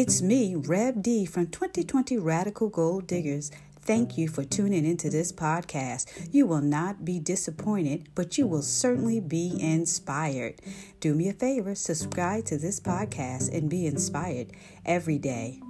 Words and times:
It's 0.00 0.22
me, 0.22 0.54
Reb 0.54 1.02
D 1.02 1.26
from 1.26 1.48
2020 1.48 2.18
Radical 2.18 2.68
Gold 2.68 3.08
Diggers. 3.08 3.50
Thank 3.80 4.16
you 4.16 4.28
for 4.28 4.44
tuning 4.44 4.86
into 4.86 5.10
this 5.10 5.32
podcast. 5.32 6.28
You 6.30 6.46
will 6.46 6.60
not 6.60 7.04
be 7.04 7.18
disappointed, 7.18 8.08
but 8.14 8.38
you 8.38 8.46
will 8.46 8.62
certainly 8.62 9.18
be 9.18 9.60
inspired. 9.60 10.62
Do 11.00 11.16
me 11.16 11.28
a 11.28 11.32
favor, 11.32 11.74
subscribe 11.74 12.44
to 12.44 12.58
this 12.58 12.78
podcast 12.78 13.52
and 13.52 13.68
be 13.68 13.86
inspired 13.88 14.52
every 14.86 15.18
day. 15.18 15.60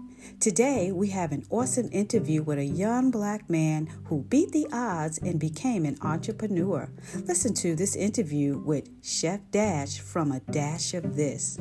Today, 0.41 0.93
we 0.93 1.09
have 1.09 1.33
an 1.33 1.47
awesome 1.49 1.89
interview 1.91 2.43
with 2.43 2.59
a 2.59 2.67
young 2.67 3.11
black 3.11 3.49
man 3.49 3.87
who 4.09 4.25
beat 4.25 4.53
the 4.53 4.67
odds 4.71 5.17
and 5.17 5.41
became 5.41 5.87
an 5.87 5.97
entrepreneur. 6.03 6.91
Listen 7.15 7.55
to 7.55 7.75
this 7.75 7.97
interview 7.97 8.59
with 8.59 8.91
Chef 9.03 9.41
Dash 9.51 9.99
from 10.01 10.33
A 10.33 10.41
Dash 10.41 10.93
of 10.93 11.17
This. 11.17 11.59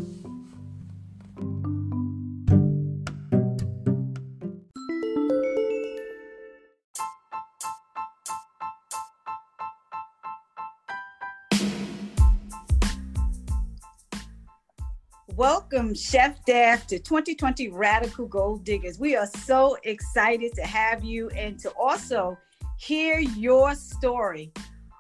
Welcome, 15.38 15.94
Chef 15.94 16.44
Dash, 16.46 16.88
to 16.88 16.98
2020 16.98 17.68
Radical 17.68 18.26
Gold 18.26 18.64
Diggers. 18.64 18.98
We 18.98 19.16
are 19.16 19.28
so 19.28 19.78
excited 19.84 20.52
to 20.56 20.64
have 20.64 21.04
you 21.04 21.30
and 21.30 21.60
to 21.60 21.70
also 21.80 22.36
hear 22.80 23.20
your 23.20 23.76
story. 23.76 24.52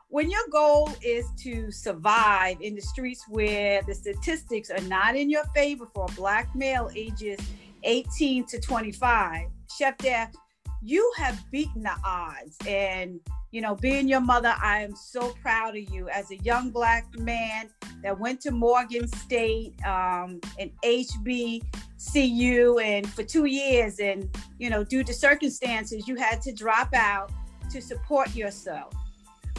When 0.09 0.29
your 0.29 0.47
goal 0.51 0.91
is 1.03 1.25
to 1.39 1.71
survive 1.71 2.57
in 2.61 2.75
the 2.75 2.81
streets 2.81 3.25
where 3.27 3.81
the 3.87 3.95
statistics 3.95 4.69
are 4.69 4.81
not 4.81 5.15
in 5.15 5.31
your 5.31 5.43
favor 5.55 5.87
for 5.91 6.05
a 6.07 6.13
Black 6.13 6.55
male 6.55 6.91
ages 6.95 7.39
18 7.81 8.45
to 8.45 8.59
25, 8.59 9.47
Chef 9.75 9.97
Dash, 9.97 10.31
you 10.83 11.11
have 11.17 11.43
beaten 11.49 11.81
the 11.81 11.95
odds. 12.05 12.57
And, 12.67 13.19
you 13.57 13.61
know, 13.61 13.73
being 13.73 14.07
your 14.07 14.21
mother, 14.21 14.53
I 14.61 14.83
am 14.83 14.95
so 14.95 15.33
proud 15.41 15.75
of 15.75 15.89
you 15.91 16.07
as 16.09 16.29
a 16.29 16.37
young 16.43 16.69
Black 16.69 17.07
man 17.17 17.71
that 18.03 18.19
went 18.19 18.39
to 18.41 18.51
Morgan 18.51 19.07
State 19.07 19.73
um, 19.83 20.39
and 20.59 20.69
HBCU 20.85 22.79
and 22.83 23.09
for 23.09 23.23
two 23.23 23.45
years. 23.45 23.97
And, 23.97 24.29
you 24.59 24.69
know, 24.69 24.83
due 24.83 25.03
to 25.03 25.11
circumstances, 25.11 26.07
you 26.07 26.17
had 26.17 26.39
to 26.43 26.51
drop 26.53 26.93
out 26.93 27.31
to 27.71 27.81
support 27.81 28.35
yourself. 28.35 28.93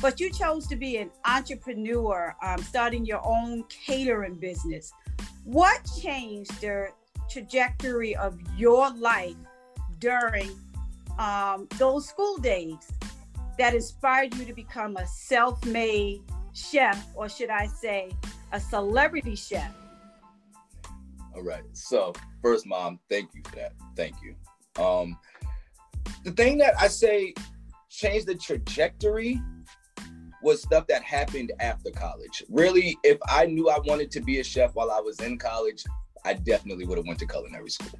But 0.00 0.20
you 0.20 0.30
chose 0.30 0.68
to 0.68 0.76
be 0.76 0.98
an 0.98 1.10
entrepreneur, 1.24 2.36
um, 2.40 2.62
starting 2.62 3.04
your 3.04 3.26
own 3.26 3.64
catering 3.64 4.36
business. 4.36 4.92
What 5.42 5.80
changed 6.00 6.60
the 6.60 6.90
trajectory 7.28 8.14
of 8.14 8.38
your 8.56 8.90
life 8.94 9.34
during 9.98 10.50
um, 11.18 11.66
those 11.78 12.08
school 12.08 12.36
days 12.36 12.92
that 13.58 13.74
inspired 13.74 14.34
you 14.36 14.44
to 14.44 14.52
become 14.52 14.96
a 14.96 15.06
self 15.06 15.64
made 15.66 16.22
chef, 16.52 17.06
or 17.14 17.28
should 17.28 17.50
I 17.50 17.66
say, 17.66 18.10
a 18.52 18.60
celebrity 18.60 19.34
chef? 19.34 19.74
All 21.34 21.42
right. 21.42 21.62
So, 21.72 22.12
first, 22.42 22.66
mom, 22.66 22.98
thank 23.08 23.34
you 23.34 23.42
for 23.44 23.56
that. 23.56 23.72
Thank 23.96 24.16
you. 24.22 24.34
Um, 24.82 25.18
the 26.24 26.32
thing 26.32 26.58
that 26.58 26.74
I 26.80 26.88
say 26.88 27.34
changed 27.90 28.26
the 28.26 28.34
trajectory 28.34 29.40
was 30.42 30.62
stuff 30.62 30.86
that 30.86 31.02
happened 31.02 31.52
after 31.60 31.90
college. 31.90 32.42
Really, 32.48 32.96
if 33.02 33.18
I 33.28 33.46
knew 33.46 33.68
I 33.68 33.78
wanted 33.84 34.10
to 34.12 34.20
be 34.20 34.38
a 34.40 34.44
chef 34.44 34.74
while 34.74 34.90
I 34.90 35.00
was 35.00 35.20
in 35.20 35.36
college, 35.38 35.84
I 36.24 36.34
definitely 36.34 36.86
would 36.86 36.98
have 36.98 37.06
went 37.06 37.18
to 37.20 37.26
culinary 37.26 37.70
school. 37.70 37.98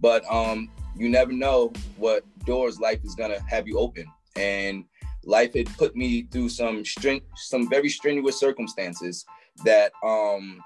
But 0.00 0.24
um, 0.30 0.70
you 0.96 1.08
never 1.08 1.32
know 1.32 1.72
what 1.96 2.24
doors 2.44 2.80
life 2.80 3.00
is 3.04 3.14
gonna 3.14 3.38
have 3.48 3.66
you 3.66 3.78
open. 3.78 4.06
And 4.36 4.84
life 5.24 5.54
had 5.54 5.66
put 5.76 5.94
me 5.94 6.22
through 6.30 6.48
some 6.48 6.84
string, 6.84 7.20
some 7.36 7.68
very 7.68 7.88
strenuous 7.88 8.38
circumstances 8.38 9.24
that 9.64 9.92
um, 10.02 10.62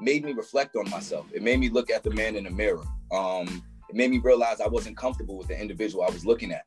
made 0.00 0.24
me 0.24 0.32
reflect 0.32 0.76
on 0.76 0.88
myself. 0.90 1.26
It 1.32 1.42
made 1.42 1.58
me 1.58 1.68
look 1.68 1.90
at 1.90 2.02
the 2.02 2.10
man 2.10 2.36
in 2.36 2.44
the 2.44 2.50
mirror. 2.50 2.84
Um, 3.12 3.62
it 3.88 3.96
made 3.96 4.10
me 4.10 4.18
realize 4.18 4.60
I 4.60 4.68
wasn't 4.68 4.96
comfortable 4.96 5.36
with 5.36 5.48
the 5.48 5.60
individual 5.60 6.04
I 6.04 6.10
was 6.10 6.24
looking 6.24 6.52
at. 6.52 6.64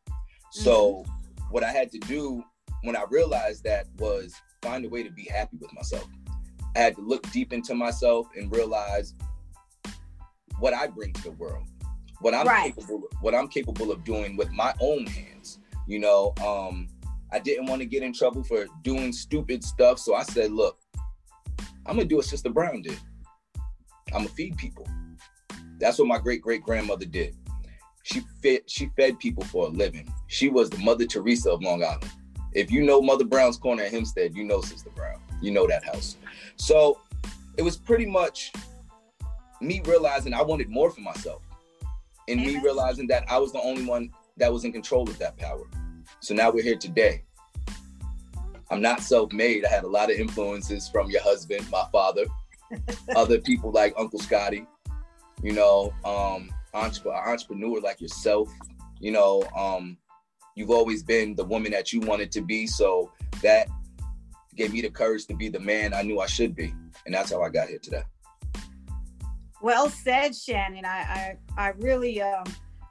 So 0.51 1.05
mm-hmm. 1.07 1.43
what 1.51 1.63
I 1.63 1.71
had 1.71 1.91
to 1.91 1.99
do 1.99 2.43
when 2.83 2.95
I 2.95 3.05
realized 3.09 3.63
that 3.63 3.87
was 3.97 4.33
find 4.61 4.85
a 4.85 4.89
way 4.89 5.03
to 5.03 5.11
be 5.11 5.23
happy 5.23 5.57
with 5.57 5.73
myself. 5.73 6.07
I 6.75 6.79
had 6.79 6.95
to 6.95 7.01
look 7.01 7.29
deep 7.31 7.53
into 7.53 7.75
myself 7.75 8.27
and 8.35 8.51
realize 8.51 9.13
what 10.59 10.73
I 10.73 10.87
bring 10.87 11.13
to 11.13 11.23
the 11.23 11.31
world 11.31 11.67
what 12.23 12.33
I'm 12.33 12.47
right. 12.47 12.73
capable 12.73 13.03
of, 13.11 13.21
what 13.21 13.35
I'm 13.35 13.47
capable 13.47 13.91
of 13.91 14.03
doing 14.03 14.37
with 14.37 14.51
my 14.51 14.73
own 14.79 15.05
hands. 15.05 15.59
You 15.87 15.99
know, 15.99 16.33
um, 16.43 16.87
I 17.31 17.39
didn't 17.39 17.65
want 17.65 17.81
to 17.81 17.85
get 17.85 18.03
in 18.03 18.13
trouble 18.13 18.43
for 18.43 18.65
doing 18.83 19.11
stupid 19.11 19.63
stuff, 19.63 19.99
so 19.99 20.15
I 20.15 20.23
said, 20.23 20.51
"Look, 20.51 20.79
I'm 21.85 21.95
gonna 21.95 22.05
do 22.05 22.17
what 22.17 22.25
Sister 22.25 22.49
Brown 22.49 22.81
did. 22.81 22.99
I'm 24.07 24.23
gonna 24.23 24.29
feed 24.29 24.57
people." 24.57 24.87
That's 25.79 25.99
what 25.99 26.07
my 26.07 26.19
great 26.19 26.41
great 26.41 26.63
grandmother 26.63 27.05
did. 27.05 27.35
She 28.03 28.21
fed 28.41 28.61
she 28.67 28.89
fed 28.95 29.19
people 29.19 29.43
for 29.45 29.67
a 29.67 29.69
living. 29.69 30.11
She 30.27 30.49
was 30.49 30.69
the 30.69 30.77
Mother 30.77 31.05
Teresa 31.05 31.51
of 31.51 31.61
Long 31.61 31.83
Island. 31.83 32.09
If 32.53 32.71
you 32.71 32.83
know 32.83 33.01
Mother 33.01 33.25
Brown's 33.25 33.57
Corner 33.57 33.83
at 33.83 33.91
Hempstead, 33.91 34.35
you 34.35 34.43
know 34.43 34.61
Sister 34.61 34.91
Brown. 34.95 35.19
You 35.41 35.51
know 35.51 35.67
that 35.67 35.83
house. 35.83 36.17
So 36.55 36.99
it 37.57 37.63
was 37.63 37.77
pretty 37.77 38.05
much 38.05 38.51
me 39.59 39.81
realizing 39.85 40.33
I 40.33 40.41
wanted 40.41 40.69
more 40.69 40.91
for 40.91 41.01
myself 41.01 41.41
and 42.27 42.39
me 42.39 42.59
realizing 42.59 43.07
that 43.07 43.23
I 43.29 43.37
was 43.37 43.51
the 43.51 43.61
only 43.61 43.85
one 43.85 44.11
that 44.37 44.51
was 44.51 44.65
in 44.65 44.71
control 44.71 45.09
of 45.09 45.17
that 45.19 45.37
power. 45.37 45.65
So 46.19 46.33
now 46.33 46.51
we're 46.51 46.63
here 46.63 46.77
today. 46.77 47.23
I'm 48.71 48.81
not 48.81 49.01
self-made. 49.01 49.65
I 49.65 49.69
had 49.69 49.83
a 49.83 49.87
lot 49.87 50.09
of 50.11 50.17
influences 50.17 50.89
from 50.89 51.11
your 51.11 51.21
husband, 51.21 51.69
my 51.69 51.85
father, 51.91 52.25
other 53.15 53.39
people 53.39 53.71
like 53.71 53.93
Uncle 53.97 54.19
Scotty, 54.19 54.65
you 55.43 55.51
know, 55.51 55.93
um, 56.03 56.49
entrepreneur 56.73 57.79
like 57.81 58.01
yourself. 58.01 58.51
You 58.99 59.11
know, 59.11 59.43
um, 59.55 59.97
you've 60.55 60.71
always 60.71 61.03
been 61.03 61.35
the 61.35 61.43
woman 61.43 61.71
that 61.71 61.93
you 61.93 61.99
wanted 61.99 62.31
to 62.31 62.41
be. 62.41 62.65
So 62.65 63.11
that 63.41 63.67
gave 64.55 64.73
me 64.73 64.81
the 64.81 64.89
courage 64.89 65.27
to 65.27 65.35
be 65.35 65.49
the 65.49 65.59
man 65.59 65.93
I 65.93 66.01
knew 66.01 66.19
I 66.19 66.27
should 66.27 66.55
be. 66.55 66.73
And 67.05 67.13
that's 67.13 67.31
how 67.31 67.41
I 67.43 67.49
got 67.49 67.67
here 67.67 67.79
today. 67.79 68.03
Well 69.61 69.89
said, 69.89 70.35
Shannon. 70.35 70.85
I 70.85 71.37
I, 71.57 71.67
I 71.67 71.69
really 71.77 72.21
um, 72.21 72.45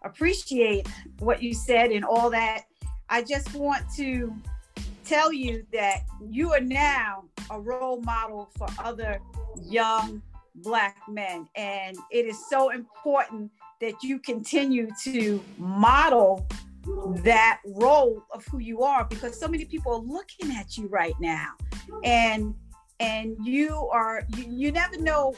appreciate 0.05 0.89
what 1.19 1.43
you 1.43 1.55
said 1.55 1.91
and 1.91 2.05
all 2.05 2.31
that. 2.31 2.65
I 3.09 3.23
just 3.23 3.55
want 3.55 3.85
to 3.97 4.35
tell 5.05 5.33
you 5.33 5.67
that 5.73 6.03
you 6.29 6.53
are 6.53 6.61
now 6.61 7.25
a 7.51 7.61
role 7.61 8.01
model 8.01 8.51
for 8.57 8.67
other 8.79 9.21
young 9.63 10.23
black 10.57 10.97
men, 11.09 11.49
and 11.57 11.97
it 12.11 12.27
is 12.27 12.49
so 12.49 12.71
important 12.71 13.51
that 13.81 13.95
you 14.03 14.19
continue 14.19 14.89
to 15.03 15.43
model 15.59 16.47
that 17.25 17.61
role 17.65 18.23
of 18.33 18.45
who 18.47 18.59
you 18.59 18.83
are 18.83 19.05
because 19.05 19.39
so 19.39 19.49
many 19.49 19.65
people 19.65 19.93
are 19.93 20.01
looking 20.01 20.53
at 20.53 20.77
you 20.77 20.87
right 20.89 21.15
now. 21.21 21.51
And 22.05 22.55
and 23.01 23.37
you 23.43 23.89
are 23.93 24.23
you, 24.37 24.45
you 24.49 24.73
never 24.73 24.97
know 24.99 25.35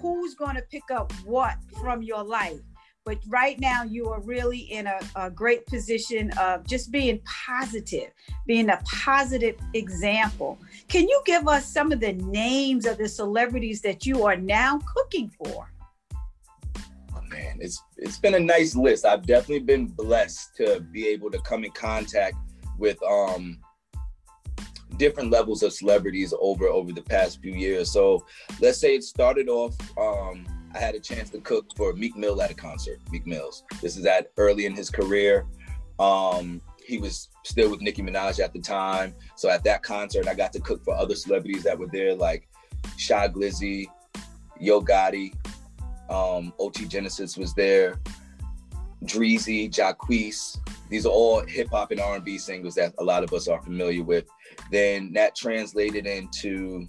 who's 0.00 0.34
going 0.34 0.54
to 0.56 0.62
pick 0.62 0.90
up 0.90 1.12
what 1.24 1.56
from 1.80 2.02
your 2.02 2.22
life 2.22 2.60
but 3.08 3.18
right 3.26 3.58
now 3.58 3.84
you 3.84 4.10
are 4.10 4.20
really 4.20 4.58
in 4.58 4.86
a, 4.86 5.00
a, 5.16 5.30
great 5.30 5.64
position 5.64 6.30
of 6.38 6.66
just 6.66 6.92
being 6.92 7.18
positive 7.46 8.10
being 8.46 8.68
a 8.68 8.78
positive 8.84 9.56
example 9.72 10.58
can 10.88 11.08
you 11.08 11.22
give 11.24 11.48
us 11.48 11.66
some 11.66 11.90
of 11.90 12.00
the 12.00 12.12
names 12.12 12.84
of 12.84 12.98
the 12.98 13.08
celebrities 13.08 13.80
that 13.80 14.04
you 14.04 14.26
are 14.26 14.36
now 14.36 14.78
cooking 14.94 15.30
for 15.42 15.72
oh 16.84 17.22
man 17.30 17.56
it's 17.60 17.82
it's 17.96 18.18
been 18.18 18.34
a 18.34 18.40
nice 18.40 18.76
list 18.76 19.06
i've 19.06 19.26
definitely 19.26 19.58
been 19.58 19.86
blessed 19.86 20.54
to 20.54 20.80
be 20.92 21.08
able 21.08 21.30
to 21.30 21.38
come 21.40 21.64
in 21.64 21.70
contact 21.70 22.36
with 22.78 23.02
um 23.04 23.58
different 24.98 25.30
levels 25.30 25.62
of 25.62 25.72
celebrities 25.72 26.34
over 26.40 26.66
over 26.66 26.92
the 26.92 27.02
past 27.02 27.40
few 27.40 27.54
years. 27.54 27.92
So 27.92 28.26
let's 28.58 28.78
say 28.78 28.96
it 28.96 29.04
started 29.04 29.48
off. 29.48 29.76
Um, 29.96 30.44
I 30.78 30.80
had 30.80 30.94
a 30.94 31.00
chance 31.00 31.28
to 31.30 31.40
cook 31.40 31.66
for 31.76 31.92
Meek 31.92 32.16
Mill 32.16 32.40
at 32.40 32.52
a 32.52 32.54
concert. 32.54 33.00
Meek 33.10 33.26
Mills. 33.26 33.64
This 33.82 33.96
is 33.96 34.06
at 34.06 34.30
early 34.36 34.64
in 34.64 34.76
his 34.76 34.90
career. 34.90 35.44
Um, 35.98 36.60
he 36.86 36.98
was 36.98 37.30
still 37.44 37.68
with 37.68 37.80
Nicki 37.80 38.00
Minaj 38.00 38.38
at 38.38 38.52
the 38.52 38.60
time. 38.60 39.12
So 39.34 39.50
at 39.50 39.64
that 39.64 39.82
concert, 39.82 40.28
I 40.28 40.34
got 40.34 40.52
to 40.52 40.60
cook 40.60 40.84
for 40.84 40.94
other 40.94 41.16
celebrities 41.16 41.64
that 41.64 41.76
were 41.76 41.88
there, 41.88 42.14
like 42.14 42.48
Shy 42.96 43.26
Glizzy, 43.26 43.86
Yo 44.60 44.80
Gotti, 44.80 45.34
um, 46.08 46.52
OT 46.60 46.86
Genasis 46.86 47.36
was 47.36 47.54
there, 47.54 48.00
Dreezy, 49.04 49.68
Jacquees. 49.68 50.58
These 50.90 51.06
are 51.06 51.12
all 51.12 51.44
hip 51.44 51.70
hop 51.70 51.90
and 51.90 52.00
R&B 52.00 52.38
singles 52.38 52.76
that 52.76 52.94
a 52.98 53.04
lot 53.04 53.24
of 53.24 53.32
us 53.32 53.48
are 53.48 53.60
familiar 53.60 54.04
with. 54.04 54.26
Then 54.70 55.12
that 55.14 55.34
translated 55.34 56.06
into 56.06 56.86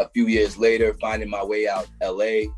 a 0.00 0.08
few 0.08 0.26
years 0.26 0.58
later, 0.58 0.92
finding 1.00 1.30
my 1.30 1.44
way 1.44 1.68
out 1.68 1.86
LA, 2.02 2.50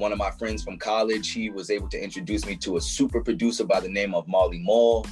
one 0.00 0.12
of 0.12 0.18
my 0.18 0.30
friends 0.30 0.64
from 0.64 0.78
college, 0.78 1.30
he 1.30 1.50
was 1.50 1.70
able 1.70 1.88
to 1.90 2.02
introduce 2.02 2.46
me 2.46 2.56
to 2.56 2.78
a 2.78 2.80
super 2.80 3.20
producer 3.20 3.64
by 3.64 3.80
the 3.80 3.88
name 3.88 4.14
of 4.14 4.26
Mally 4.26 4.58
Mall. 4.58 5.06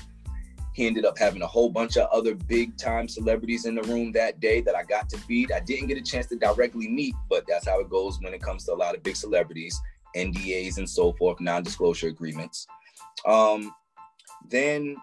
He 0.73 0.87
ended 0.87 1.05
up 1.05 1.19
having 1.19 1.43
a 1.43 1.47
whole 1.47 1.69
bunch 1.69 1.99
of 1.99 2.09
other 2.11 2.35
big 2.35 2.77
time 2.79 3.07
celebrities 3.07 3.67
in 3.67 3.75
the 3.75 3.83
room 3.83 4.13
that 4.13 4.41
day 4.41 4.63
that 4.63 4.75
I 4.75 4.85
got 4.85 5.11
to 5.11 5.19
feed. 5.19 5.53
I 5.53 5.61
didn't 5.61 5.89
get 5.89 5.99
a 5.99 6.03
chance 6.03 6.27
to 6.29 6.37
directly 6.37 6.89
meet, 6.89 7.15
but 7.29 7.45
that's 7.47 7.69
how 7.69 7.81
it 7.81 7.91
goes 7.91 8.19
when 8.21 8.33
it 8.33 8.41
comes 8.41 8.65
to 8.65 8.73
a 8.73 8.75
lot 8.75 8.95
of 8.95 9.03
big 9.03 9.17
celebrities, 9.17 9.79
NDAs 10.17 10.79
and 10.79 10.89
so 10.89 11.13
forth, 11.13 11.39
non 11.39 11.63
disclosure 11.63 12.09
agreements. 12.09 12.67
Um, 13.27 13.75
then 14.49 14.97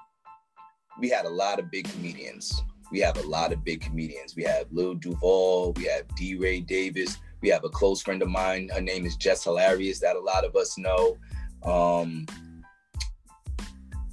we 0.99 1.09
had 1.09 1.25
a 1.25 1.29
lot 1.29 1.59
of 1.59 1.69
big 1.69 1.87
comedians. 1.91 2.59
We 2.91 2.99
have 2.99 3.17
a 3.17 3.27
lot 3.27 3.51
of 3.51 3.63
big 3.63 3.81
comedians. 3.81 4.35
We 4.35 4.43
have 4.43 4.67
Lil 4.71 4.95
Duval, 4.95 5.73
we 5.73 5.85
have 5.85 6.07
DeRay 6.15 6.61
Davis, 6.61 7.17
we 7.41 7.49
have 7.49 7.63
a 7.63 7.69
close 7.69 8.01
friend 8.01 8.21
of 8.21 8.29
mine. 8.29 8.69
Her 8.73 8.81
name 8.81 9.05
is 9.05 9.15
Jess 9.15 9.43
Hilarious, 9.43 9.99
that 9.99 10.15
a 10.15 10.19
lot 10.19 10.45
of 10.45 10.55
us 10.55 10.77
know. 10.77 11.17
Um, 11.63 12.25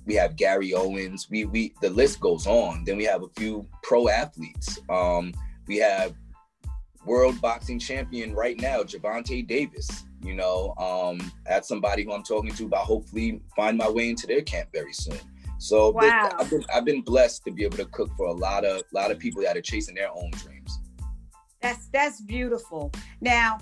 we 0.05 0.15
have 0.15 0.37
Gary 0.37 0.75
Owens. 0.75 1.29
We 1.31 1.45
we 1.45 1.75
the 1.81 1.91
list 1.91 2.21
goes 2.21 2.47
on. 2.47 2.85
Then 2.85 2.97
we 2.97 3.05
have 3.05 3.23
a 3.23 3.29
few 3.37 3.67
pro 3.83 4.09
athletes. 4.09 4.79
Um, 4.89 5.33
we 5.67 5.77
have 5.79 6.15
world 7.05 7.41
boxing 7.41 7.79
champion 7.79 8.35
right 8.35 8.61
now, 8.61 8.83
Gervonta 8.83 9.47
Davis. 9.47 10.05
You 10.23 10.35
know, 10.35 10.75
um, 10.77 11.33
that's 11.45 11.69
somebody 11.69 12.05
who 12.05 12.13
I'm 12.13 12.23
talking 12.23 12.55
to 12.55 12.67
about 12.67 12.85
hopefully 12.85 13.41
find 13.57 13.77
my 13.77 13.89
way 13.89 14.11
into 14.11 14.27
their 14.27 14.43
camp 14.43 14.69
very 14.73 14.93
soon. 14.93 15.19
So 15.63 15.91
wow. 15.91 16.29
I've 16.41 16.51
been 16.51 16.65
I've 16.75 16.85
been 16.85 17.03
blessed 17.03 17.45
to 17.45 17.53
be 17.53 17.65
able 17.65 17.77
to 17.77 17.85
cook 17.85 18.11
for 18.17 18.27
a 18.27 18.33
lot 18.33 18.65
of 18.65 18.83
lot 18.93 19.13
of 19.13 19.21
people 19.21 19.43
that 19.43 19.57
are 19.57 19.63
chasing 19.63 19.95
their 19.95 20.11
own 20.11 20.33
dreams. 20.33 20.81
That's 21.61 21.87
that's 21.93 22.21
beautiful. 22.21 22.91
Now, 23.21 23.59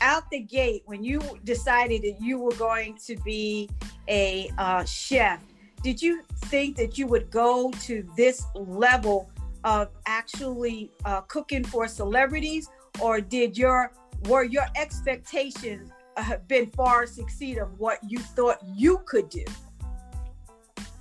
out 0.00 0.30
the 0.30 0.40
gate, 0.40 0.84
when 0.86 1.04
you 1.04 1.20
decided 1.44 2.00
that 2.00 2.16
you 2.18 2.38
were 2.38 2.54
going 2.54 2.96
to 3.04 3.14
be 3.26 3.68
a 4.08 4.50
uh, 4.56 4.84
chef, 4.84 5.44
did 5.82 6.00
you 6.00 6.22
think 6.46 6.76
that 6.76 6.96
you 6.96 7.06
would 7.06 7.30
go 7.30 7.72
to 7.82 8.08
this 8.16 8.46
level 8.54 9.30
of 9.64 9.90
actually 10.06 10.90
uh, 11.04 11.20
cooking 11.22 11.62
for 11.62 11.86
celebrities, 11.86 12.70
or 13.02 13.20
did 13.20 13.58
your 13.58 13.92
were 14.28 14.44
your 14.44 14.64
expectations 14.76 15.90
uh, 16.16 16.38
been 16.46 16.70
far 16.70 17.02
exceed 17.02 17.58
of 17.58 17.78
what 17.78 17.98
you 18.08 18.18
thought 18.18 18.56
you 18.74 19.02
could 19.04 19.28
do? 19.28 19.44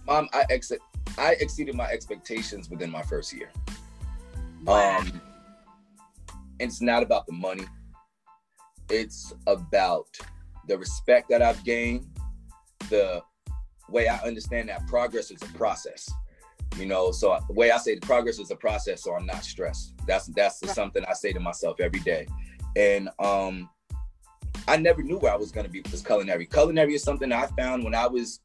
Mom, 0.08 0.30
I 0.34 0.46
ex- 0.50 0.72
I 1.18 1.34
exceeded 1.40 1.76
my 1.76 1.86
expectations 1.86 2.70
within 2.70 2.90
my 2.90 3.02
first 3.02 3.34
year. 3.34 3.52
Wow. 4.64 5.00
Um, 5.00 5.22
it's 6.60 6.82
not 6.82 7.04
about 7.04 7.28
the 7.28 7.34
money. 7.34 7.66
It's 8.90 9.34
about 9.46 10.08
the 10.68 10.78
respect 10.78 11.30
that 11.30 11.42
I've 11.42 11.64
gained, 11.64 12.08
the 12.90 13.22
way 13.90 14.08
I 14.08 14.18
understand 14.20 14.70
that 14.70 14.88
progress 14.88 15.32
is 15.32 15.42
a 15.42 15.58
process. 15.58 16.10
You 16.78 16.86
know, 16.86 17.12
so 17.12 17.38
the 17.48 17.54
way 17.54 17.72
I 17.72 17.78
say 17.78 17.96
the 17.96 18.06
progress 18.06 18.40
is 18.40 18.52
a 18.52 18.56
process, 18.56 19.04
so 19.04 19.16
I'm 19.16 19.26
not 19.26 19.44
stressed. 19.44 19.94
That's 20.06 20.28
that's 20.28 20.64
right. 20.64 20.76
something 20.76 21.04
I 21.06 21.14
say 21.14 21.34
to 21.34 21.40
myself 21.40 21.80
every 21.80 22.00
day. 22.02 22.28
And 22.76 23.10
um 23.20 23.70
I 24.68 24.78
never 24.78 25.02
knew 25.02 25.18
where 25.18 25.32
I 25.32 25.38
was 25.38 25.52
gonna 25.52 25.70
be 25.70 25.82
with 25.82 25.92
this 25.92 26.02
culinary. 26.02 26.46
Culinary 26.46 26.96
is 26.96 27.04
something 27.04 27.32
I 27.32 27.48
found 27.58 27.84
when 27.84 27.96
I 27.96 28.08
was 28.08 28.40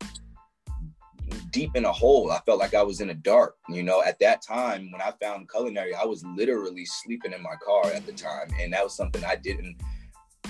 deep 1.52 1.76
in 1.76 1.84
a 1.84 1.92
hole. 1.92 2.32
I 2.32 2.40
felt 2.40 2.58
like 2.58 2.74
I 2.74 2.82
was 2.82 3.00
in 3.00 3.10
a 3.10 3.14
dark. 3.14 3.56
You 3.68 3.84
know, 3.84 4.02
at 4.02 4.18
that 4.18 4.42
time 4.42 4.90
when 4.90 5.00
I 5.00 5.12
found 5.20 5.50
culinary, 5.50 5.94
I 5.94 6.04
was 6.04 6.24
literally 6.24 6.84
sleeping 6.84 7.32
in 7.32 7.42
my 7.42 7.54
car 7.64 7.92
at 7.92 8.04
the 8.06 8.12
time. 8.12 8.48
And 8.60 8.72
that 8.72 8.82
was 8.82 8.96
something 8.96 9.24
I 9.24 9.36
didn't 9.36 9.76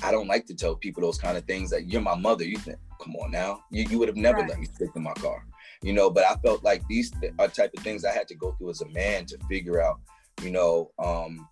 I 0.02 0.10
don't 0.10 0.26
like 0.26 0.46
to 0.46 0.54
tell 0.54 0.74
people 0.74 1.02
those 1.02 1.18
kind 1.18 1.36
of 1.38 1.44
things 1.44 1.70
that 1.70 1.88
you're 1.88 2.00
my 2.00 2.16
mother. 2.16 2.44
You 2.44 2.56
think, 2.56 2.78
come 3.00 3.14
on 3.16 3.30
now, 3.30 3.62
you, 3.70 3.84
you 3.88 3.98
would 3.98 4.08
have 4.08 4.16
never 4.16 4.38
right. 4.38 4.48
let 4.48 4.58
me 4.58 4.66
sleep 4.66 4.90
in 4.96 5.02
my 5.02 5.12
car, 5.14 5.46
you 5.82 5.92
know. 5.92 6.10
But 6.10 6.24
I 6.24 6.34
felt 6.36 6.64
like 6.64 6.86
these 6.88 7.12
are 7.38 7.48
type 7.48 7.72
of 7.76 7.84
things 7.84 8.04
I 8.04 8.12
had 8.12 8.26
to 8.28 8.34
go 8.34 8.52
through 8.52 8.70
as 8.70 8.80
a 8.80 8.88
man 8.88 9.26
to 9.26 9.38
figure 9.48 9.80
out, 9.80 10.00
you 10.42 10.50
know, 10.50 10.90
um, 10.98 11.48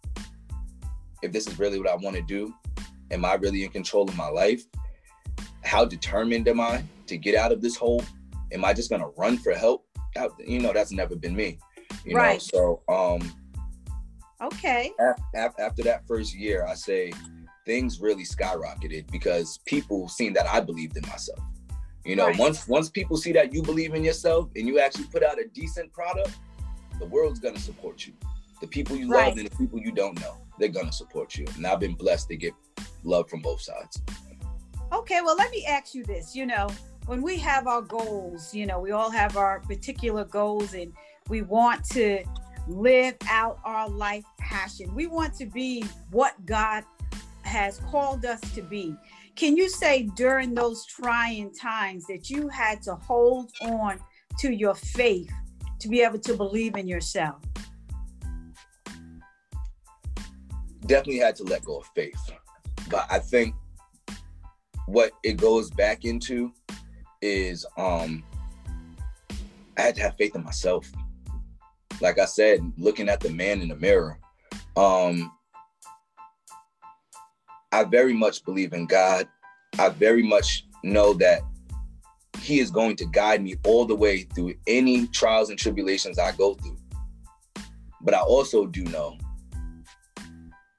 if 1.23 1.33
this 1.33 1.47
is 1.47 1.59
really 1.59 1.79
what 1.79 1.89
I 1.89 1.97
want 1.97 2.17
to 2.17 2.23
do. 2.23 2.55
Am 3.13 3.25
I 3.25 3.35
really 3.35 3.65
in 3.65 3.71
control 3.71 4.09
of 4.09 4.17
my 4.17 4.29
life? 4.29 4.63
How 5.65 5.85
determined 5.85 6.47
am 6.47 6.61
I 6.61 6.85
to 7.07 7.17
get 7.17 7.35
out 7.35 7.51
of 7.51 7.61
this 7.61 7.77
hole? 7.77 8.05
Am 8.53 8.65
I 8.65 8.73
just 8.73 8.91
gonna 8.91 9.09
run 9.17 9.39
for 9.39 9.53
help? 9.53 9.87
You 10.45 10.61
know, 10.61 10.73
that's 10.73 10.93
never 10.93 11.17
been 11.17 11.37
me. 11.37 11.59
You 12.05 12.17
right. 12.17 12.43
know, 12.53 12.81
so 12.89 12.95
um, 12.95 13.33
okay. 14.43 14.93
after 15.35 15.83
that 15.83 16.07
first 16.07 16.35
year, 16.35 16.67
I 16.67 16.75
say 16.75 17.13
things 17.67 18.01
really 18.01 18.25
skyrocketed 18.25 19.11
because 19.11 19.59
people 19.67 20.09
seen 20.09 20.33
that 20.33 20.47
I 20.49 20.61
believed 20.61 20.97
in 20.97 21.03
myself. 21.09 21.41
You 22.05 22.17
know, 22.17 22.29
right. 22.29 22.39
once 22.39 22.67
once 22.67 22.89
people 22.89 23.17
see 23.17 23.33
that 23.33 23.53
you 23.53 23.63
believe 23.63 23.95
in 23.95 24.03
yourself 24.03 24.49
and 24.57 24.67
you 24.67 24.79
actually 24.81 25.05
put 25.05 25.23
out 25.23 25.39
a 25.39 25.47
decent 25.53 25.93
product, 25.93 26.37
the 26.99 27.07
world's 27.07 27.39
gonna 27.39 27.59
support 27.59 28.07
you. 28.07 28.15
The 28.61 28.67
people 28.67 28.97
you 28.97 29.11
right. 29.11 29.29
love 29.29 29.39
and 29.39 29.47
the 29.47 29.57
people 29.57 29.79
you 29.79 29.93
don't 29.93 30.19
know, 30.21 30.39
they're 30.59 30.69
gonna 30.69 30.93
support 30.93 31.37
you. 31.37 31.47
And 31.57 31.67
I've 31.67 31.81
been 31.81 31.95
blessed 31.95 32.29
to 32.29 32.37
get 32.37 32.55
love 33.05 33.29
from 33.29 33.41
both 33.41 33.61
sides. 33.61 34.01
Okay, 34.93 35.21
well, 35.21 35.37
let 35.37 35.51
me 35.51 35.65
ask 35.67 35.95
you 35.95 36.05
this. 36.05 36.35
You 36.35 36.47
know, 36.47 36.69
when 37.11 37.23
we 37.23 37.37
have 37.37 37.67
our 37.67 37.83
goals, 37.83 38.55
you 38.55 38.67
know, 38.67 38.79
we 38.79 38.93
all 38.93 39.11
have 39.11 39.37
our 39.37 39.59
particular 39.63 40.25
goals 40.25 40.75
and 40.75 40.93
we 41.29 41.43
want 41.43 41.85
to 41.85 42.23
live 42.69 43.17
out 43.29 43.59
our 43.65 43.89
life 43.89 44.23
passion. 44.39 44.95
We 44.95 45.09
want 45.09 45.35
to 45.39 45.47
be 45.47 45.85
what 46.13 46.35
God 46.47 46.85
has 47.43 47.81
called 47.91 48.25
us 48.25 48.41
to 48.55 48.63
be. 48.63 48.95
Can 49.35 49.57
you 49.57 49.69
say 49.69 50.05
during 50.15 50.55
those 50.55 50.87
trying 50.87 51.53
times 51.53 52.07
that 52.07 52.31
you 52.31 52.47
had 52.47 52.81
to 52.83 52.95
hold 52.95 53.51
on 53.61 53.99
to 54.39 54.53
your 54.53 54.77
faith 54.77 55.33
to 55.81 55.89
be 55.89 56.03
able 56.03 56.21
to 56.21 56.35
believe 56.35 56.77
in 56.77 56.87
yourself? 56.87 57.43
Definitely 60.87 61.19
had 61.19 61.35
to 61.35 61.43
let 61.43 61.65
go 61.65 61.79
of 61.79 61.87
faith. 61.93 62.31
But 62.89 63.09
I 63.11 63.19
think 63.19 63.57
what 64.87 65.11
it 65.25 65.39
goes 65.39 65.71
back 65.71 66.05
into 66.05 66.53
is 67.23 67.67
um 67.77 68.25
I 69.77 69.83
had 69.83 69.95
to 69.97 70.03
have 70.03 70.17
faith 70.17 70.35
in 70.35 70.45
myself. 70.45 70.91
Like 72.01 72.19
I 72.19 72.27
said, 72.27 72.61
looking 72.77 73.09
at 73.09 73.21
the 73.21 73.31
man 73.31 73.63
in 73.63 73.69
the 73.69 73.77
mirror, 73.77 74.19
um, 74.77 75.33
I 77.73 77.85
very 77.85 78.13
much 78.13 78.45
believe 78.45 78.73
in 78.73 78.87
God. 78.87 79.29
I 79.79 79.89
very 79.89 80.23
much 80.23 80.67
know 80.83 81.15
that 81.15 81.43
He 82.41 82.59
is 82.59 82.71
going 82.71 82.97
to 82.97 83.07
guide 83.07 83.43
me 83.43 83.57
all 83.65 83.87
the 83.87 83.95
way 83.95 84.23
through 84.35 84.55
any 84.67 85.07
trials 85.09 85.51
and 85.51 85.59
tribulations 85.59 86.19
I 86.19 86.33
go 86.33 86.55
through. 86.55 86.77
But 88.03 88.15
I 88.15 88.21
also 88.21 88.67
do 88.67 88.83
know 88.85 89.17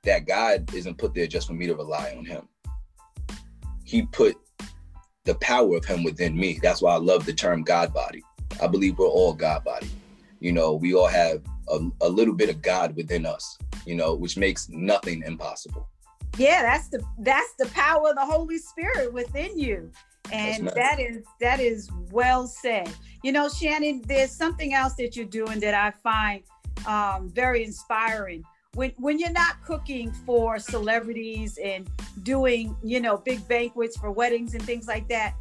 that 0.04 0.28
God 0.28 0.74
isn't 0.74 0.98
put 0.98 1.14
there 1.14 1.28
just 1.28 1.48
for 1.48 1.54
me 1.54 1.68
to 1.68 1.76
rely 1.76 2.14
on 2.18 2.26
Him. 2.26 2.48
He 3.84 4.04
put 4.08 4.36
the 5.26 5.36
power 5.36 5.78
of 5.78 5.86
Him 5.86 6.04
within 6.04 6.36
me. 6.36 6.60
That's 6.62 6.82
why 6.82 6.94
I 6.94 6.98
love 6.98 7.26
the 7.26 7.34
term 7.34 7.64
God 7.64 7.94
body. 7.94 8.24
I 8.62 8.68
believe 8.68 8.98
we're 8.98 9.08
all 9.08 9.34
God 9.34 9.64
body. 9.64 9.90
You 10.40 10.52
know, 10.52 10.74
we 10.74 10.94
all 10.94 11.08
have 11.08 11.42
a, 11.70 11.80
a 12.02 12.10
little 12.10 12.34
bit 12.34 12.50
of 12.50 12.62
God 12.62 12.96
within 12.96 13.26
us, 13.26 13.58
you 13.86 13.96
know, 13.96 14.16
which 14.16 14.38
makes 14.38 14.70
nothing 14.70 15.24
impossible 15.26 15.88
yeah 16.38 16.62
that's 16.62 16.88
the 16.88 17.04
that's 17.20 17.54
the 17.60 17.66
power 17.68 18.10
of 18.10 18.16
the 18.16 18.26
holy 18.26 18.58
spirit 18.58 19.12
within 19.12 19.58
you 19.58 19.92
and 20.32 20.64
nice. 20.64 20.74
that 20.74 21.00
is 21.00 21.24
that 21.40 21.60
is 21.60 21.90
well 22.10 22.48
said 22.48 22.90
you 23.24 23.32
know 23.32 23.50
shannon 23.50 24.02
there's 24.06 24.32
something 24.32 24.74
else 24.74 24.94
that 24.94 25.16
you're 25.16 25.26
doing 25.26 25.60
that 25.60 25.74
i 25.74 25.92
find 25.92 26.44
um, 26.88 27.30
very 27.30 27.64
inspiring 27.64 28.44
when 28.76 28.92
when 28.98 29.20
you're 29.20 29.32
not 29.32 29.62
cooking 29.64 30.12
for 30.26 30.58
celebrities 30.58 31.60
and 31.62 31.90
doing 32.24 32.76
you 32.84 33.00
know 33.00 33.18
big 33.18 33.46
banquets 33.48 33.98
for 33.98 34.12
weddings 34.12 34.54
and 34.54 34.64
things 34.64 34.88
like 34.88 35.08
that 35.10 35.36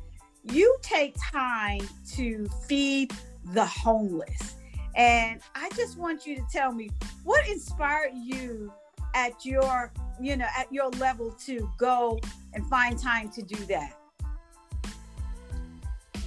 you 0.53 0.77
take 0.81 1.15
time 1.31 1.87
to 2.11 2.49
feed 2.67 3.13
the 3.53 3.65
homeless. 3.65 4.57
And 4.97 5.41
i 5.55 5.71
just 5.77 5.97
want 5.97 6.27
you 6.27 6.37
to 6.37 6.43
tell 6.51 6.73
me 6.73 6.91
what 7.23 7.47
inspired 7.47 8.13
you 8.15 8.73
at 9.15 9.45
your 9.45 9.93
you 10.21 10.37
know 10.37 10.47
at 10.57 10.73
your 10.73 10.91
level 10.91 11.31
to 11.31 11.71
go 11.79 12.21
and 12.55 12.67
find 12.67 12.99
time 12.99 13.29
to 13.31 13.43
do 13.43 13.57
that? 13.67 13.97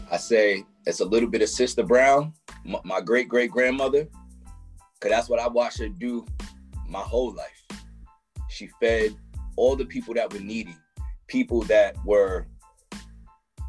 I 0.10 0.18
say 0.18 0.64
it's 0.86 1.02
a 1.02 1.06
little 1.06 1.30
bit 1.30 1.42
of 1.42 1.50
sister 1.50 1.84
brown 1.84 2.34
my 2.86 3.02
great 3.02 3.28
great 3.28 3.52
grandmother 3.52 4.08
because 4.94 5.12
that's 5.12 5.28
what 5.28 5.40
i 5.40 5.48
watched 5.48 5.80
her 5.80 5.90
do 5.90 6.26
my 6.88 7.02
whole 7.02 7.34
life 7.34 7.64
she 8.50 8.70
fed 8.80 9.16
all 9.56 9.76
the 9.76 9.86
people 9.86 10.14
that 10.14 10.32
were 10.32 10.40
needy 10.40 10.76
people 11.28 11.62
that 11.64 11.96
were 12.06 12.48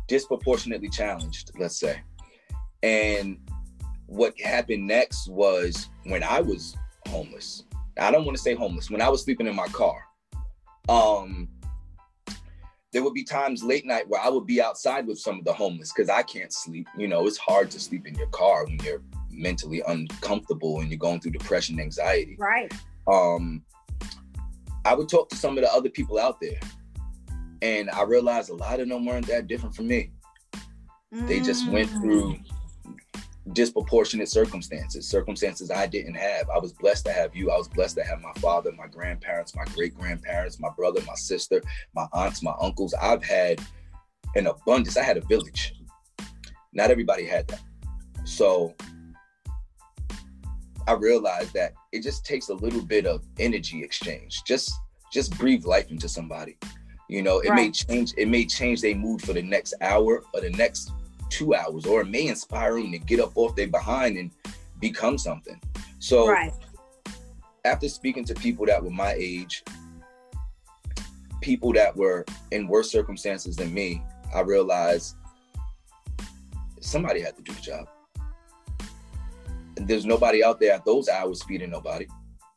disproportionately 0.08 0.88
challenged 0.88 1.50
let's 1.58 1.78
say 1.78 2.00
and 2.82 3.38
what 4.06 4.38
happened 4.40 4.86
next 4.86 5.28
was 5.28 5.88
when 6.04 6.22
i 6.22 6.40
was 6.40 6.76
homeless 7.08 7.64
I 7.98 8.10
don't 8.10 8.24
want 8.24 8.36
to 8.36 8.42
say 8.42 8.54
homeless. 8.54 8.90
When 8.90 9.00
I 9.00 9.08
was 9.08 9.22
sleeping 9.22 9.46
in 9.46 9.54
my 9.54 9.68
car, 9.68 10.04
um, 10.88 11.48
there 12.92 13.02
would 13.02 13.14
be 13.14 13.24
times 13.24 13.62
late 13.62 13.86
night 13.86 14.08
where 14.08 14.20
I 14.20 14.28
would 14.28 14.46
be 14.46 14.60
outside 14.60 15.06
with 15.06 15.18
some 15.18 15.38
of 15.38 15.44
the 15.44 15.52
homeless 15.52 15.92
because 15.92 16.08
I 16.08 16.22
can't 16.22 16.52
sleep. 16.52 16.86
You 16.96 17.08
know, 17.08 17.26
it's 17.26 17.38
hard 17.38 17.70
to 17.72 17.80
sleep 17.80 18.06
in 18.06 18.14
your 18.14 18.28
car 18.28 18.64
when 18.64 18.78
you're 18.80 19.02
mentally 19.30 19.82
uncomfortable 19.86 20.80
and 20.80 20.90
you're 20.90 20.98
going 20.98 21.20
through 21.20 21.32
depression, 21.32 21.80
anxiety. 21.80 22.36
Right. 22.38 22.72
Um, 23.06 23.64
I 24.84 24.94
would 24.94 25.08
talk 25.08 25.28
to 25.30 25.36
some 25.36 25.56
of 25.56 25.64
the 25.64 25.72
other 25.72 25.88
people 25.88 26.18
out 26.18 26.40
there, 26.40 26.60
and 27.62 27.90
I 27.90 28.02
realized 28.02 28.50
a 28.50 28.54
lot 28.54 28.80
of 28.80 28.88
them 28.88 29.06
weren't 29.06 29.26
that 29.26 29.46
different 29.46 29.74
from 29.74 29.88
me. 29.88 30.10
They 31.12 31.40
just 31.40 31.68
went 31.70 31.88
Mm. 31.90 32.00
through 32.00 32.36
disproportionate 33.52 34.28
circumstances, 34.28 35.06
circumstances 35.06 35.70
I 35.70 35.86
didn't 35.86 36.14
have. 36.14 36.48
I 36.48 36.58
was 36.58 36.72
blessed 36.72 37.04
to 37.06 37.12
have 37.12 37.36
you. 37.36 37.50
I 37.50 37.58
was 37.58 37.68
blessed 37.68 37.96
to 37.96 38.04
have 38.04 38.20
my 38.20 38.32
father, 38.40 38.72
my 38.72 38.86
grandparents, 38.86 39.54
my 39.54 39.64
great 39.66 39.94
grandparents, 39.94 40.58
my 40.58 40.70
brother, 40.70 41.00
my 41.06 41.14
sister, 41.14 41.62
my 41.94 42.06
aunts, 42.12 42.42
my 42.42 42.54
uncles. 42.60 42.94
I've 42.94 43.22
had 43.22 43.60
an 44.34 44.46
abundance. 44.46 44.96
I 44.96 45.02
had 45.02 45.18
a 45.18 45.20
village. 45.20 45.74
Not 46.72 46.90
everybody 46.90 47.26
had 47.26 47.46
that. 47.48 47.60
So 48.24 48.74
I 50.86 50.92
realized 50.92 51.54
that 51.54 51.74
it 51.92 52.02
just 52.02 52.24
takes 52.24 52.48
a 52.48 52.54
little 52.54 52.82
bit 52.82 53.06
of 53.06 53.24
energy 53.38 53.82
exchange. 53.82 54.42
Just 54.44 54.72
just 55.12 55.36
breathe 55.38 55.64
life 55.64 55.90
into 55.90 56.08
somebody. 56.08 56.56
You 57.08 57.22
know, 57.22 57.38
it 57.38 57.52
may 57.54 57.70
change, 57.70 58.14
it 58.16 58.28
may 58.28 58.44
change 58.44 58.80
their 58.80 58.94
mood 58.94 59.22
for 59.22 59.32
the 59.32 59.42
next 59.42 59.74
hour 59.80 60.22
or 60.32 60.40
the 60.40 60.50
next 60.50 60.90
two 61.30 61.54
hours, 61.54 61.86
or 61.86 62.00
it 62.00 62.08
may 62.08 62.26
inspire 62.26 62.74
them 62.74 62.90
to 62.92 62.98
get 62.98 63.20
up 63.20 63.32
off 63.36 63.54
their 63.54 63.68
behind 63.68 64.16
and 64.16 64.30
become 64.80 65.18
something. 65.18 65.60
So 65.98 66.28
Right. 66.28 66.52
after 67.64 67.88
speaking 67.88 68.24
to 68.24 68.34
people 68.34 68.66
that 68.66 68.82
were 68.82 68.90
my 68.90 69.14
age, 69.16 69.62
people 71.40 71.72
that 71.74 71.96
were 71.96 72.24
in 72.50 72.66
worse 72.66 72.90
circumstances 72.90 73.54
than 73.56 73.72
me, 73.72 74.02
I 74.34 74.40
realized 74.40 75.16
somebody 76.80 77.20
had 77.20 77.36
to 77.36 77.42
do 77.42 77.52
the 77.52 77.60
job. 77.60 77.88
There's 79.76 80.06
nobody 80.06 80.42
out 80.44 80.60
there 80.60 80.72
at 80.74 80.84
those 80.84 81.08
hours 81.08 81.42
feeding 81.42 81.70
nobody. 81.70 82.06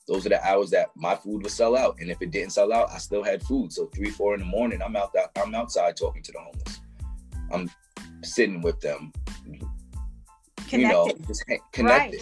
Those 0.07 0.25
are 0.25 0.29
the 0.29 0.43
hours 0.47 0.69
that 0.69 0.89
my 0.95 1.15
food 1.15 1.43
would 1.43 1.51
sell 1.51 1.75
out. 1.75 1.97
And 2.00 2.09
if 2.09 2.21
it 2.21 2.31
didn't 2.31 2.51
sell 2.51 2.71
out, 2.71 2.89
I 2.91 2.97
still 2.97 3.24
had 3.24 3.43
food. 3.43 3.74
So 3.74 3.88
three, 3.88 4.09
four 4.09 4.33
in 4.36 4.39
the 4.39 4.45
morning, 4.45 4.81
I'm 4.81 4.95
out 4.95 5.12
that 5.13 5.31
I'm 5.36 5.53
outside 5.53 5.97
talking 5.97 6.24
to 6.24 6.31
the 6.31 6.39
homeless. 6.39 6.79
I'm 7.51 7.69
sitting 8.24 8.62
with 8.62 8.79
them, 8.79 9.12
Connected. 10.67 10.71
you 10.71 10.88
know, 10.88 11.12
just 11.27 11.43
connected. 11.71 12.21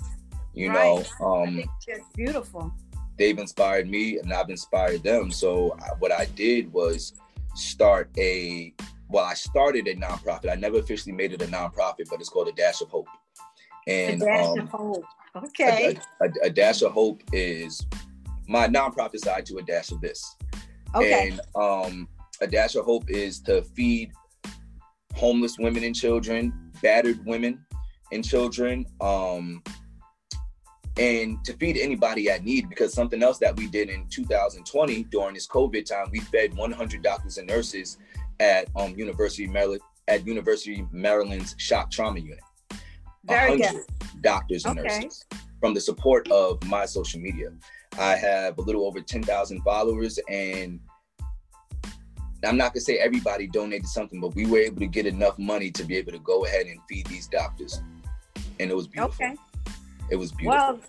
You 0.54 0.70
Right. 0.70 1.06
know, 1.20 1.26
um, 1.26 1.64
think 1.86 2.04
beautiful. 2.16 2.74
they've 3.18 3.38
inspired 3.38 3.90
me 3.90 4.18
and 4.20 4.32
I've 4.34 4.50
inspired 4.50 5.04
them. 5.04 5.30
So 5.32 5.76
I, 5.82 5.90
what 6.00 6.12
I 6.12 6.26
did 6.26 6.72
was 6.72 7.14
start 7.56 8.10
a 8.18 8.74
well, 9.10 9.26
I 9.26 9.36
started 9.36 9.88
a 9.88 9.96
nonprofit. 9.96 10.50
I 10.52 10.56
never 10.56 10.80
officially 10.80 11.14
made 11.14 11.32
it 11.34 11.42
a 11.42 11.46
nonprofit, 11.46 12.10
but 12.10 12.20
it's 12.20 12.30
called 12.30 12.48
a 12.48 12.52
Dash 12.54 12.82
of 12.82 12.90
Hope. 12.90 13.08
And 13.88 14.22
a 14.22 14.26
dash 14.26 14.46
um, 14.46 14.60
of 14.60 14.70
hope. 14.70 15.06
a, 15.36 15.40
Okay. 15.40 15.98
a, 16.22 16.30
a 16.44 16.50
Dash 16.50 16.82
of 16.82 16.92
Hope 16.94 17.22
is 17.34 17.86
my 18.48 18.68
nonprofit 18.68 19.20
side 19.20 19.46
to 19.48 19.58
a 19.58 19.64
Dash 19.64 19.92
of 19.92 20.02
This. 20.02 20.36
Okay. 20.96 21.30
And 21.30 21.42
um, 21.56 22.08
a 22.42 22.48
Dash 22.48 22.76
of 22.76 22.86
Hope 22.86 23.10
is 23.10 23.42
to 23.42 23.62
feed 23.62 24.12
homeless 25.14 25.58
women 25.60 25.84
and 25.84 25.96
children, 25.96 26.72
battered 26.82 27.26
women 27.26 27.66
and 28.12 28.24
children, 28.24 28.86
um, 29.02 29.62
and 30.98 31.44
to 31.44 31.54
feed 31.54 31.78
anybody 31.78 32.30
at 32.30 32.46
need. 32.46 32.70
Because 32.70 32.94
something 32.94 33.22
else 33.22 33.38
that 33.40 33.58
we 33.58 33.68
did 33.68 33.90
in 33.90 34.08
2020 34.08 35.04
during 35.04 35.34
this 35.34 35.48
COVID 35.48 35.86
time, 35.86 36.08
we 36.12 36.20
fed 36.22 36.54
100 36.54 37.02
doctors 37.02 37.38
and 37.38 37.48
nurses 37.48 37.98
at 38.40 38.70
um, 38.78 38.96
University 38.96 39.46
of 39.46 39.52
Maryland 39.52 39.82
at 40.08 40.26
University 40.26 40.82
of 40.82 40.94
Maryland's 40.94 41.56
shock 41.58 41.90
trauma 41.92 42.20
unit. 42.20 42.40
Very 43.28 43.58
good. 43.58 43.66
100 43.66 44.22
doctors 44.22 44.66
and 44.66 44.80
Okay. 44.80 45.00
nurses 45.00 45.26
from 45.60 45.74
the 45.74 45.82
support 45.82 46.30
of 46.32 46.64
my 46.66 46.86
social 46.86 47.20
media. 47.20 47.52
I 47.98 48.16
have 48.16 48.58
a 48.58 48.62
little 48.62 48.86
over 48.86 49.02
10,000 49.02 49.62
followers, 49.62 50.20
and 50.30 50.80
I'm 52.44 52.58
not 52.58 52.74
gonna 52.74 52.82
say 52.82 52.98
everybody 52.98 53.48
donated 53.48 53.88
something, 53.88 54.20
but 54.20 54.36
we 54.36 54.46
were 54.46 54.60
able 54.60 54.80
to 54.80 54.88
get 54.88 55.06
enough 55.06 55.40
money 55.40 55.72
to 55.72 55.84
be 55.84 55.96
able 55.98 56.12
to 56.12 56.20
go 56.20 56.46
ahead 56.46 56.68
and 56.68 56.80
feed 56.88 57.08
these 57.08 57.28
doctors, 57.28 57.82
and 58.60 58.70
it 58.70 58.76
was 58.76 58.88
beautiful. 58.88 59.26
Okay. 59.26 59.36
It 60.12 60.18
was 60.18 60.32
beautiful. 60.32 60.60
Well, 60.60 60.80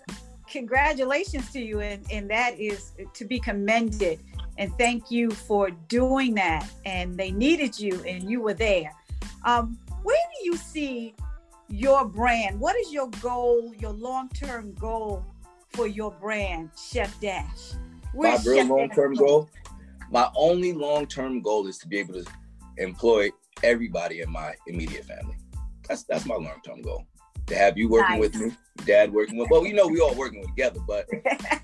congratulations 0.47 1.51
to 1.51 1.59
you, 1.59 1.79
and, 1.79 2.05
and 2.11 2.29
that 2.29 2.59
is 2.59 2.91
to 3.13 3.25
be 3.25 3.39
commended. 3.39 4.19
And 4.59 4.71
thank 4.77 5.11
you 5.11 5.29
for 5.31 5.69
doing 5.69 6.33
that. 6.35 6.67
And 6.85 7.17
they 7.17 7.31
needed 7.31 7.79
you, 7.79 8.03
and 8.03 8.29
you 8.29 8.41
were 8.41 8.53
there. 8.53 8.91
Um, 9.43 9.77
where 10.03 10.17
do 10.35 10.45
you 10.49 10.57
see 10.57 11.13
your 11.69 12.05
brand? 12.05 12.59
What 12.59 12.75
is 12.77 12.91
your 12.93 13.09
goal, 13.21 13.73
your 13.79 13.91
long 13.91 14.29
term 14.29 14.73
goal 14.75 15.25
for 15.69 15.87
your 15.87 16.11
brand, 16.11 16.71
Chef 16.77 17.19
Dash? 17.19 17.73
my 18.13 18.29
Where's 18.31 18.45
real 18.47 18.65
long 18.65 18.89
term 18.89 19.13
goal, 19.15 19.49
my 20.09 20.29
only 20.35 20.73
long 20.73 21.05
term 21.07 21.41
goal 21.41 21.67
is 21.67 21.77
to 21.79 21.87
be 21.87 21.97
able 21.97 22.13
to 22.15 22.25
employ 22.77 23.29
everybody 23.63 24.21
in 24.21 24.31
my 24.31 24.55
immediate 24.67 25.05
family. 25.05 25.35
That's 25.87 26.03
that's 26.03 26.25
my 26.25 26.35
long 26.35 26.59
term 26.65 26.81
goal. 26.81 27.05
To 27.47 27.55
have 27.55 27.77
you 27.77 27.89
working 27.89 28.19
Nice. 28.19 28.31
with 28.33 28.35
me, 28.35 28.51
dad 28.85 29.13
working 29.13 29.37
with 29.37 29.49
well, 29.49 29.65
you 29.65 29.73
know 29.73 29.87
we 29.87 29.99
all 29.99 30.15
working 30.15 30.45
together, 30.45 30.79
but 30.87 31.07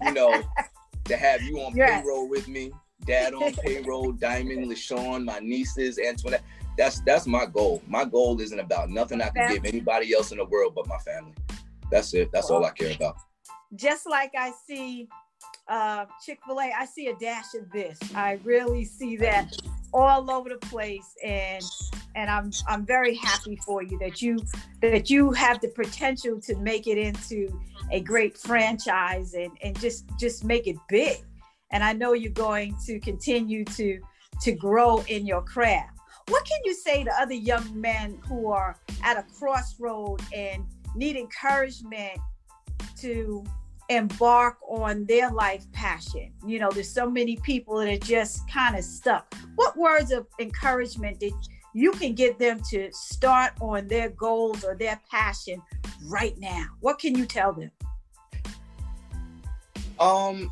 you 0.03 0.13
know, 0.13 0.41
to 1.05 1.17
have 1.17 1.41
you 1.41 1.59
on 1.59 1.75
Yes. 1.75 2.01
payroll 2.03 2.29
with 2.29 2.47
me, 2.47 2.71
dad 3.05 3.33
on 3.33 3.53
payroll, 3.65 4.11
Diamond, 4.11 4.69
LaShawn, 4.71 5.25
my 5.25 5.39
nieces, 5.39 5.99
Antoinette. 5.99 6.43
That's 6.77 7.01
that's 7.01 7.27
my 7.27 7.45
goal. 7.45 7.81
My 7.87 8.05
goal 8.05 8.39
isn't 8.41 8.59
about 8.59 8.89
nothing 8.89 9.21
I 9.21 9.29
can 9.29 9.53
give 9.53 9.65
anybody 9.65 10.13
else 10.13 10.31
in 10.31 10.37
the 10.39 10.45
world 10.45 10.73
but 10.75 10.87
my 10.87 10.97
family. 10.99 11.33
That's 11.91 12.13
it. 12.13 12.31
That's 12.31 12.49
all 12.49 12.65
I 12.65 12.71
care 12.71 12.95
about. 12.95 13.15
just 13.75 14.09
like 14.09 14.31
I 14.37 14.51
see 14.67 15.07
uh, 15.67 16.05
Chick 16.25 16.39
fil 16.45 16.59
A, 16.59 16.71
I 16.77 16.85
see 16.85 17.07
a 17.07 17.15
dash 17.15 17.53
of 17.53 17.71
this. 17.71 17.97
I 18.15 18.39
really 18.43 18.85
see 18.85 19.15
that 19.17 19.55
all 19.93 20.29
over 20.31 20.49
the 20.49 20.57
place. 20.57 21.15
And 21.23 21.63
and 22.15 22.29
I'm 22.29 22.51
I'm 22.67 22.85
very 22.85 23.15
happy 23.15 23.55
for 23.57 23.83
you 23.83 23.97
that 23.99 24.21
you 24.21 24.39
that 24.81 25.09
you 25.09 25.31
have 25.31 25.61
the 25.61 25.69
potential 25.69 26.39
to 26.41 26.55
make 26.57 26.87
it 26.87 26.97
into 26.97 27.59
a 27.91 27.99
great 28.01 28.37
franchise 28.37 29.33
and, 29.33 29.51
and 29.63 29.79
just 29.79 30.05
just 30.19 30.43
make 30.43 30.67
it 30.67 30.77
big. 30.89 31.17
And 31.73 31.83
I 31.83 31.91
know 31.91 32.13
you're 32.13 32.31
going 32.31 32.77
to 32.85 32.99
continue 33.01 33.65
to 33.65 33.99
to 34.41 34.51
grow 34.53 35.03
in 35.07 35.27
your 35.27 35.41
craft. 35.41 35.99
What 36.29 36.45
can 36.45 36.59
you 36.63 36.73
say 36.73 37.03
to 37.03 37.11
other 37.19 37.33
young 37.33 37.79
men 37.79 38.17
who 38.27 38.49
are 38.49 38.77
at 39.03 39.17
a 39.17 39.23
crossroad 39.37 40.21
and 40.33 40.65
need 40.95 41.17
encouragement 41.17 42.19
to 42.99 43.43
embark 43.89 44.57
on 44.67 45.05
their 45.05 45.29
life 45.31 45.69
passion. 45.71 46.31
You 46.45 46.59
know, 46.59 46.71
there's 46.71 46.89
so 46.89 47.09
many 47.09 47.37
people 47.37 47.77
that 47.77 47.89
are 47.89 48.05
just 48.05 48.49
kind 48.49 48.77
of 48.77 48.83
stuck. 48.83 49.33
What 49.55 49.77
words 49.77 50.11
of 50.11 50.27
encouragement 50.39 51.19
did 51.19 51.33
you 51.73 51.91
can 51.91 52.13
get 52.13 52.37
them 52.37 52.61
to 52.69 52.89
start 52.91 53.53
on 53.59 53.87
their 53.87 54.09
goals 54.09 54.63
or 54.63 54.75
their 54.75 55.01
passion 55.09 55.61
right 56.07 56.37
now? 56.39 56.65
What 56.81 56.99
can 56.99 57.17
you 57.17 57.25
tell 57.25 57.53
them? 57.53 57.71
Um, 59.99 60.51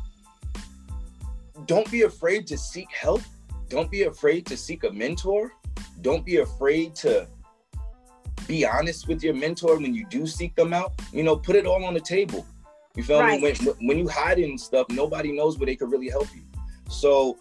don't 1.66 1.90
be 1.90 2.02
afraid 2.02 2.46
to 2.48 2.58
seek 2.58 2.90
help. 2.92 3.22
Don't 3.68 3.90
be 3.90 4.02
afraid 4.02 4.46
to 4.46 4.56
seek 4.56 4.84
a 4.84 4.90
mentor. 4.92 5.52
Don't 6.00 6.24
be 6.24 6.38
afraid 6.38 6.94
to 6.96 7.26
be 8.48 8.66
honest 8.66 9.08
with 9.08 9.22
your 9.22 9.34
mentor 9.34 9.76
when 9.78 9.94
you 9.94 10.04
do 10.06 10.26
seek 10.26 10.54
them 10.56 10.72
out. 10.72 10.92
You 11.12 11.22
know, 11.22 11.36
put 11.36 11.56
it 11.56 11.66
all 11.66 11.84
on 11.84 11.94
the 11.94 12.00
table. 12.00 12.46
You 12.96 13.02
feel 13.02 13.20
Right. 13.20 13.40
me? 13.40 13.52
When, 13.64 13.88
when 13.88 13.98
you 13.98 14.08
hide 14.08 14.38
in 14.38 14.58
stuff, 14.58 14.86
nobody 14.90 15.32
knows 15.32 15.58
where 15.58 15.66
they 15.66 15.76
could 15.76 15.90
really 15.90 16.08
help 16.10 16.28
you. 16.34 16.42
So 16.90 17.38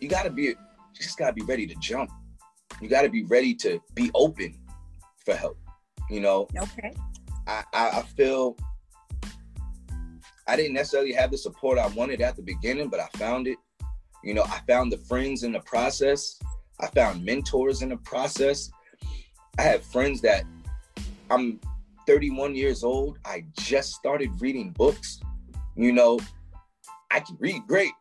you 0.00 0.08
gotta 0.08 0.30
be, 0.30 0.42
you 0.44 0.56
just 0.94 1.18
gotta 1.18 1.32
be 1.32 1.42
ready 1.42 1.66
to 1.66 1.74
jump. 1.76 2.10
You 2.80 2.88
gotta 2.88 3.08
be 3.08 3.24
ready 3.24 3.54
to 3.56 3.80
be 3.94 4.10
open 4.14 4.58
for 5.24 5.34
help. 5.34 5.58
You 6.08 6.20
know, 6.20 6.48
Okay. 6.58 6.92
I, 7.46 7.62
I, 7.72 7.88
I 7.98 8.02
feel 8.16 8.56
I 10.50 10.56
didn't 10.56 10.72
necessarily 10.72 11.12
have 11.12 11.30
the 11.30 11.38
support 11.38 11.78
I 11.78 11.86
wanted 11.86 12.20
at 12.20 12.34
the 12.34 12.42
beginning, 12.42 12.88
but 12.88 12.98
I 12.98 13.06
found 13.16 13.46
it. 13.46 13.56
You 14.24 14.34
know, 14.34 14.42
I 14.42 14.58
found 14.66 14.90
the 14.90 14.96
friends 14.96 15.44
in 15.44 15.52
the 15.52 15.60
process. 15.60 16.40
I 16.80 16.88
found 16.88 17.24
mentors 17.24 17.82
in 17.82 17.90
the 17.90 17.98
process. 17.98 18.68
I 19.58 19.62
have 19.62 19.84
friends 19.84 20.20
that 20.22 20.42
I'm 21.30 21.60
31 22.08 22.56
years 22.56 22.82
old. 22.82 23.20
I 23.24 23.44
just 23.60 23.92
started 23.92 24.28
reading 24.40 24.70
books. 24.72 25.20
You 25.76 25.92
know, 25.92 26.18
I 27.12 27.20
can 27.20 27.36
read 27.38 27.62
great, 27.68 27.92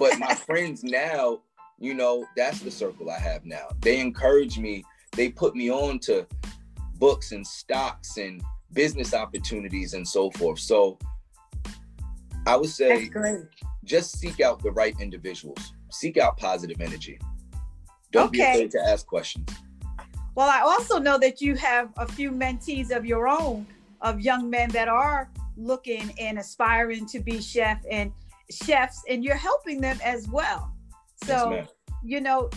but 0.00 0.18
my 0.18 0.34
friends 0.46 0.82
now, 0.82 1.42
you 1.78 1.94
know, 1.94 2.26
that's 2.36 2.58
the 2.58 2.72
circle 2.72 3.08
I 3.08 3.20
have 3.20 3.44
now. 3.44 3.68
They 3.82 4.00
encourage 4.00 4.58
me, 4.58 4.82
they 5.12 5.28
put 5.28 5.54
me 5.54 5.70
on 5.70 6.00
to 6.00 6.26
books 6.96 7.30
and 7.30 7.46
stocks 7.46 8.16
and 8.16 8.42
business 8.72 9.14
opportunities 9.14 9.94
and 9.94 10.06
so 10.06 10.28
forth. 10.32 10.58
So 10.58 10.98
I 12.46 12.56
would 12.56 12.68
say 12.68 12.88
That's 12.88 13.08
great. 13.10 13.40
just 13.84 14.18
seek 14.18 14.40
out 14.40 14.62
the 14.62 14.72
right 14.72 14.94
individuals. 15.00 15.74
seek 15.90 16.16
out 16.16 16.36
positive 16.36 16.80
energy. 16.80 17.18
Don't 18.10 18.28
okay. 18.28 18.38
be 18.38 18.42
afraid 18.42 18.70
to 18.72 18.80
ask 18.80 19.06
questions. 19.06 19.48
Well, 20.34 20.48
I 20.48 20.60
also 20.60 20.98
know 20.98 21.18
that 21.18 21.40
you 21.40 21.54
have 21.56 21.90
a 21.98 22.06
few 22.06 22.30
mentees 22.30 22.90
of 22.90 23.04
your 23.04 23.28
own, 23.28 23.66
of 24.00 24.20
young 24.20 24.48
men 24.48 24.70
that 24.70 24.88
are 24.88 25.30
looking 25.56 26.12
and 26.18 26.38
aspiring 26.38 27.06
to 27.06 27.20
be 27.20 27.40
chef 27.40 27.82
and 27.90 28.12
chefs, 28.50 29.02
and 29.08 29.22
you're 29.22 29.36
helping 29.36 29.80
them 29.80 29.98
as 30.02 30.28
well. 30.28 30.74
So, 31.24 31.52
yes, 31.52 31.68
you 32.02 32.20
know, 32.20 32.50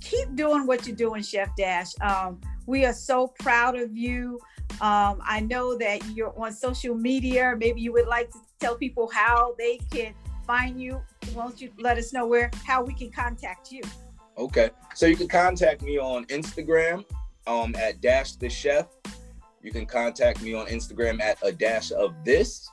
keep 0.00 0.34
doing 0.34 0.66
what 0.66 0.86
you're 0.86 0.96
doing, 0.96 1.22
Chef 1.22 1.54
Dash. 1.56 1.92
Um, 2.00 2.40
we 2.66 2.84
are 2.84 2.92
so 2.92 3.28
proud 3.38 3.78
of 3.78 3.96
you. 3.96 4.40
Um, 4.80 5.20
I 5.24 5.40
know 5.40 5.76
that 5.78 6.04
you're 6.14 6.34
on 6.38 6.52
social 6.52 6.94
media. 6.94 7.54
Maybe 7.56 7.80
you 7.80 7.92
would 7.92 8.06
like 8.06 8.30
to 8.30 8.38
tell 8.58 8.76
people 8.76 9.08
how 9.08 9.54
they 9.58 9.78
can 9.90 10.14
find 10.46 10.80
you. 10.80 11.00
Won't 11.34 11.60
you 11.60 11.70
let 11.78 11.98
us 11.98 12.12
know 12.12 12.26
where 12.26 12.50
how 12.64 12.82
we 12.82 12.94
can 12.94 13.10
contact 13.10 13.70
you? 13.70 13.82
Okay, 14.36 14.70
so 14.94 15.06
you 15.06 15.16
can 15.16 15.28
contact 15.28 15.82
me 15.82 15.98
on 15.98 16.24
Instagram 16.26 17.04
um, 17.46 17.74
at 17.76 18.00
Dash 18.00 18.32
the 18.32 18.48
Chef. 18.48 18.86
You 19.62 19.72
can 19.72 19.86
contact 19.86 20.42
me 20.42 20.54
on 20.54 20.66
Instagram 20.66 21.20
at 21.20 21.38
a 21.42 21.50
dash 21.50 21.90
of 21.90 22.14
this. 22.24 22.70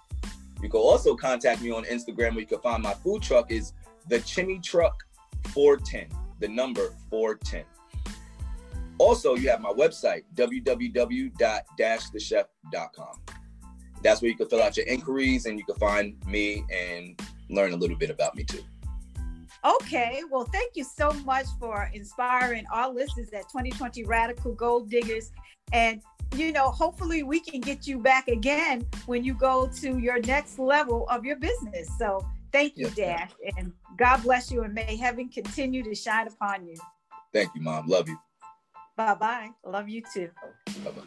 You 0.61 0.69
can 0.69 0.79
also 0.79 1.15
contact 1.15 1.61
me 1.61 1.71
on 1.71 1.83
Instagram 1.85 2.31
where 2.31 2.41
you 2.41 2.45
can 2.45 2.59
find 2.59 2.83
my 2.83 2.93
food 2.93 3.23
truck 3.23 3.51
is 3.51 3.73
the 4.07 4.19
Chimney 4.21 4.59
Truck 4.59 5.03
410, 5.47 6.07
the 6.39 6.47
number 6.47 6.93
410. 7.09 7.65
Also, 8.97 9.35
you 9.35 9.49
have 9.49 9.59
my 9.61 9.73
website, 9.73 10.23
www.dashthechef.com. 10.35 13.24
That's 14.05 14.21
where 14.21 14.29
you 14.29 14.37
can 14.37 14.47
fill 14.47 14.61
out 14.61 14.77
your 14.77 14.85
inquiries 14.85 15.47
and 15.47 15.57
you 15.57 15.65
can 15.65 15.75
find 15.75 16.15
me 16.27 16.63
and 16.71 17.19
learn 17.49 17.73
a 17.73 17.75
little 17.75 17.97
bit 17.97 18.11
about 18.11 18.35
me 18.35 18.43
too. 18.43 18.61
Okay, 19.65 20.21
well, 20.29 20.43
thank 20.43 20.75
you 20.75 20.83
so 20.83 21.11
much 21.25 21.47
for 21.59 21.89
inspiring 21.91 22.65
our 22.71 22.87
listeners 22.93 23.29
at 23.29 23.49
2020 23.49 24.03
Radical 24.03 24.53
Gold 24.53 24.91
Diggers. 24.91 25.31
And, 25.73 26.03
you 26.35 26.51
know, 26.51 26.69
hopefully 26.69 27.23
we 27.23 27.39
can 27.39 27.61
get 27.61 27.87
you 27.87 27.97
back 27.97 28.27
again 28.27 28.85
when 29.07 29.23
you 29.23 29.33
go 29.33 29.67
to 29.81 29.97
your 29.97 30.19
next 30.19 30.59
level 30.59 31.07
of 31.09 31.25
your 31.25 31.37
business. 31.37 31.89
So 31.97 32.23
thank 32.51 32.77
you, 32.77 32.91
yes, 32.95 32.95
Dash. 32.95 33.31
And 33.57 33.73
God 33.97 34.21
bless 34.21 34.51
you 34.51 34.61
and 34.61 34.73
may 34.75 34.97
heaven 34.97 35.29
continue 35.29 35.81
to 35.81 35.95
shine 35.95 36.27
upon 36.27 36.67
you. 36.67 36.75
Thank 37.33 37.55
you, 37.55 37.61
Mom. 37.61 37.87
Love 37.87 38.07
you. 38.07 38.19
Bye 38.95 39.15
bye. 39.15 39.49
Love 39.65 39.89
you 39.89 40.03
too. 40.13 40.29
Bye 40.83 40.91
bye. 40.91 41.01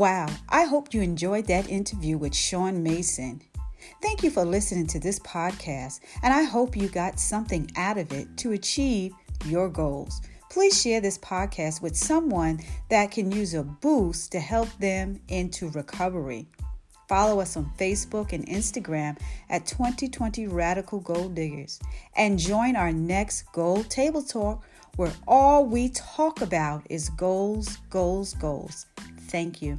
Wow, 0.00 0.28
I 0.48 0.64
hope 0.64 0.94
you 0.94 1.02
enjoyed 1.02 1.46
that 1.48 1.68
interview 1.68 2.16
with 2.16 2.34
Sean 2.34 2.82
Mason. 2.82 3.42
Thank 4.00 4.22
you 4.22 4.30
for 4.30 4.46
listening 4.46 4.86
to 4.86 4.98
this 4.98 5.18
podcast, 5.18 6.00
and 6.22 6.32
I 6.32 6.44
hope 6.44 6.74
you 6.74 6.88
got 6.88 7.20
something 7.20 7.70
out 7.76 7.98
of 7.98 8.10
it 8.10 8.34
to 8.38 8.52
achieve 8.52 9.12
your 9.44 9.68
goals. 9.68 10.22
Please 10.48 10.80
share 10.80 11.02
this 11.02 11.18
podcast 11.18 11.82
with 11.82 11.94
someone 11.94 12.60
that 12.88 13.10
can 13.10 13.30
use 13.30 13.52
a 13.52 13.62
boost 13.62 14.32
to 14.32 14.40
help 14.40 14.70
them 14.78 15.20
into 15.28 15.68
recovery. 15.68 16.48
Follow 17.06 17.38
us 17.38 17.58
on 17.58 17.70
Facebook 17.78 18.32
and 18.32 18.46
Instagram 18.46 19.18
at 19.50 19.66
2020 19.66 20.46
Radical 20.46 21.00
Gold 21.00 21.34
Diggers 21.34 21.78
and 22.16 22.38
join 22.38 22.74
our 22.74 22.90
next 22.90 23.52
Gold 23.52 23.90
Table 23.90 24.22
Talk 24.22 24.64
where 24.96 25.12
all 25.28 25.66
we 25.66 25.90
talk 25.90 26.40
about 26.40 26.86
is 26.88 27.10
goals, 27.10 27.76
goals, 27.90 28.32
goals. 28.34 28.86
Thank 29.28 29.60
you. 29.60 29.78